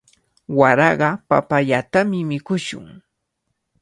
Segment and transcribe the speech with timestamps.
[0.59, 2.85] Waraqa papayatami mikushun.